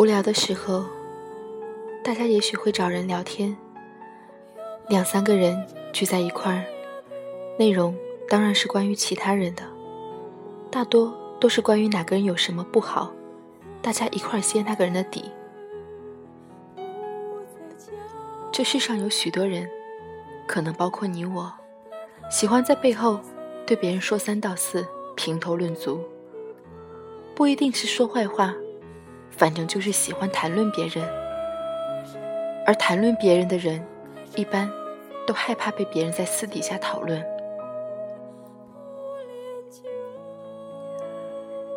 [0.00, 0.86] 无聊的时候，
[2.02, 3.54] 大家也许会找人聊天，
[4.88, 5.62] 两三个人
[5.92, 6.64] 聚在一块儿，
[7.58, 7.94] 内容
[8.26, 9.62] 当然是关于其他人的，
[10.70, 13.12] 大多都是关于哪个人有什么不好，
[13.82, 15.30] 大家一块儿揭那个人的底。
[18.50, 19.68] 这世上有许多人，
[20.46, 21.52] 可能包括你我，
[22.30, 23.20] 喜欢在背后
[23.66, 24.82] 对别人说三道四，
[25.14, 26.00] 评头论足，
[27.34, 28.54] 不一定是说坏话。
[29.30, 31.04] 反正就是喜欢谈论别人，
[32.66, 33.84] 而谈论别人的人，
[34.36, 34.70] 一般
[35.26, 37.24] 都害怕被别人在私底下讨论。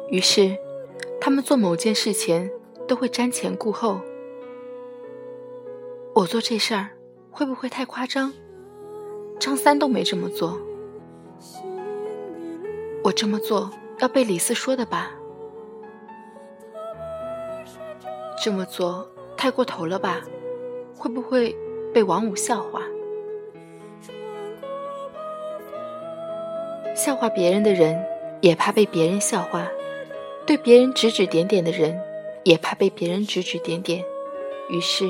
[0.09, 0.57] 于是，
[1.19, 2.51] 他们做某件事前
[2.87, 3.99] 都会瞻前顾后。
[6.13, 6.89] 我做这事儿
[7.31, 8.31] 会不会太夸张？
[9.39, 10.59] 张三都没这么做，
[13.03, 15.11] 我这么做要被李四说的吧？
[18.43, 20.19] 这么做太过头了吧？
[20.97, 21.55] 会不会
[21.93, 22.81] 被王五笑话？
[26.93, 28.05] 笑话别人的人
[28.41, 29.65] 也怕被别人笑话，
[30.45, 31.97] 对别人指指点点的人
[32.43, 34.03] 也怕被别人指指点点，
[34.69, 35.09] 于是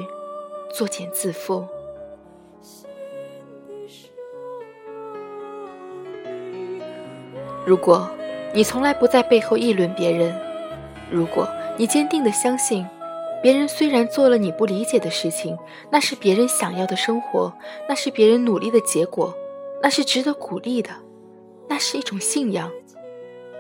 [0.72, 1.66] 作茧自缚。
[7.66, 8.08] 如果
[8.54, 10.40] 你从来不在背后议论别人，
[11.10, 12.86] 如果你坚定的相信。
[13.44, 15.58] 别人虽然做了你不理解的事情，
[15.92, 17.52] 那是别人想要的生活，
[17.90, 19.36] 那是别人努力的结果，
[19.82, 20.90] 那是值得鼓励的，
[21.68, 22.72] 那是一种信仰。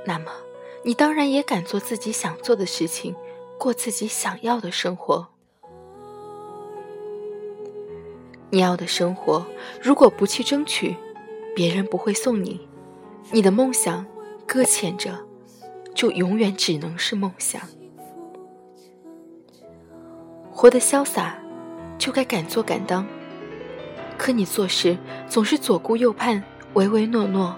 [0.05, 0.31] 那么，
[0.83, 3.13] 你当然也敢做自己想做的事情，
[3.59, 5.27] 过自己想要的生活。
[8.51, 9.45] 你要的生活，
[9.81, 10.95] 如果不去争取，
[11.53, 12.69] 别人不会送你。
[13.31, 14.05] 你的梦想
[14.47, 15.25] 搁浅着，
[15.93, 17.61] 就永远只能是梦想。
[20.53, 21.35] 活得潇洒，
[21.97, 23.05] 就该敢做敢当。
[24.17, 24.95] 可你做事
[25.27, 26.41] 总是左顾右盼、
[26.73, 27.55] 唯唯诺诺，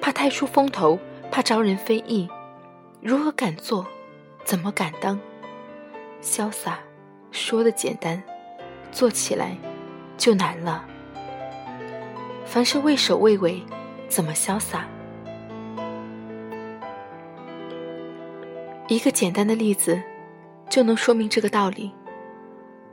[0.00, 0.98] 怕太出风头，
[1.30, 2.28] 怕招人非议。
[3.00, 3.86] 如何敢做？
[4.44, 5.18] 怎么敢当？
[6.22, 6.78] 潇洒，
[7.32, 8.22] 说的简单，
[8.92, 9.56] 做起来
[10.18, 10.84] 就难了。
[12.44, 13.62] 凡是畏首畏尾，
[14.06, 14.86] 怎么潇洒？
[18.86, 20.00] 一个简单的例子，
[20.68, 21.90] 就能说明这个道理。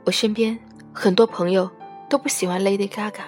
[0.04, 0.58] 我身边
[0.92, 1.70] 很多朋友
[2.08, 3.22] 都不喜欢 Lady Gaga，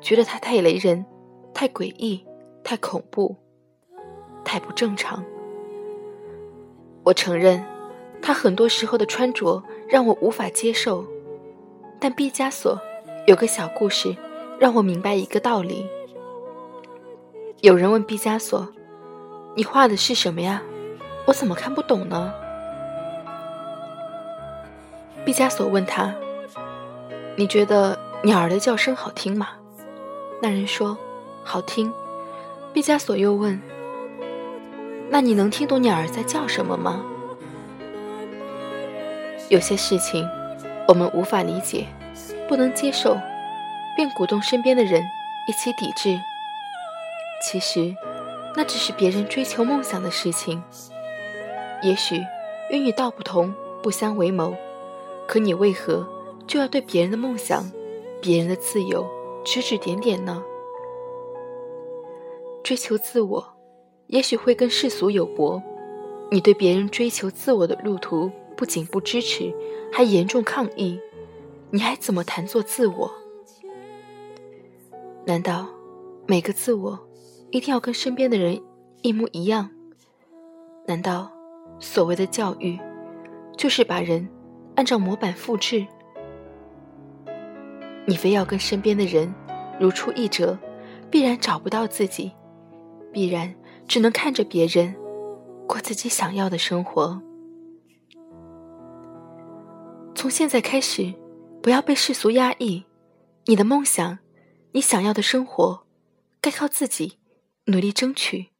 [0.00, 1.04] 觉得她太雷人、
[1.52, 2.24] 太诡异、
[2.64, 3.36] 太恐怖、
[4.44, 5.22] 太不正常。
[7.04, 7.62] 我承认，
[8.22, 11.04] 她很多时候的穿着让我无法接受。
[12.00, 12.80] 但毕加索
[13.26, 14.16] 有个小故事，
[14.58, 15.86] 让我明白一个道理。
[17.60, 18.66] 有人问毕加索
[19.56, 20.62] ：“你画的是什么呀？
[21.26, 22.32] 我怎么看不懂呢？”
[25.24, 26.14] 毕加索问他
[27.36, 29.50] ：“你觉得鸟儿的叫声好听吗？”
[30.40, 30.96] 那人说
[31.44, 31.92] ：“好听。”
[32.72, 33.60] 毕加索又问
[35.10, 37.02] ：“那你能听懂鸟儿在叫什么吗？”
[39.48, 40.28] 有些事情
[40.86, 41.86] 我们无法理解，
[42.46, 43.18] 不能接受，
[43.96, 45.02] 便鼓动身边的人
[45.48, 46.18] 一起抵制。
[47.42, 47.94] 其实，
[48.54, 50.62] 那只是别人追求梦想的事情，
[51.82, 52.22] 也许
[52.70, 54.54] 与道不同，不相为谋。
[55.28, 56.08] 可你为何
[56.46, 57.70] 就要对别人的梦想、
[58.18, 59.06] 别人的自由
[59.44, 60.42] 指指点点呢？
[62.64, 63.46] 追求自我，
[64.06, 65.62] 也许会跟世俗有搏。
[66.30, 69.54] 你对别人追求自我的路途不仅不支持，
[69.92, 70.98] 还严重抗议，
[71.70, 73.12] 你还怎么谈做自我？
[75.26, 75.68] 难道
[76.26, 76.98] 每个自我
[77.50, 78.62] 一定要跟身边的人
[79.02, 79.68] 一模一样？
[80.86, 81.30] 难道
[81.78, 82.78] 所谓的教育，
[83.58, 84.26] 就是把人？
[84.78, 85.84] 按照模板复制，
[88.06, 89.34] 你非要跟身边的人
[89.80, 90.56] 如出一辙，
[91.10, 92.30] 必然找不到自己，
[93.12, 93.52] 必然
[93.88, 94.94] 只能看着别人
[95.66, 97.20] 过自己想要的生活。
[100.14, 101.12] 从现在开始，
[101.60, 102.84] 不要被世俗压抑，
[103.46, 104.20] 你的梦想，
[104.70, 105.82] 你想要的生活，
[106.40, 107.18] 该靠自己
[107.64, 108.50] 努力争取。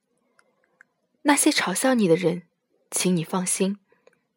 [1.23, 2.43] 那些嘲笑你的人，
[2.91, 3.79] 请你放心。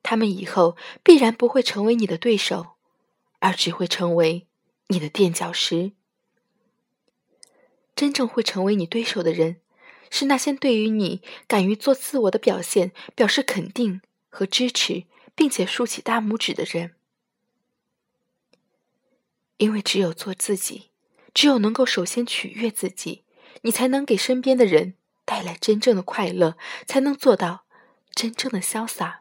[0.04, 2.76] 他们以后必然不会成为你的对手，
[3.40, 4.48] 而只会成为
[4.88, 5.92] 你的垫脚石。
[7.96, 9.62] 真正会成为你对手的人，
[10.10, 15.04] 是那些对于你敢于做自我的表现表示肯定和支持，
[15.36, 16.96] 并且竖起大拇指的人。
[19.58, 20.90] 因为只有做自己，
[21.34, 23.24] 只有能够首先取悦自己，
[23.62, 26.58] 你才能给身边的人带来真正的快乐，
[26.88, 27.66] 才能做到。
[28.16, 29.21] 真正的潇洒。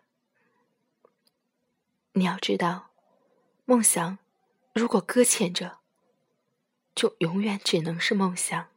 [2.21, 2.91] 你要知道，
[3.65, 4.19] 梦想
[4.75, 5.79] 如果搁浅着，
[6.95, 8.70] 就永远只能是梦想。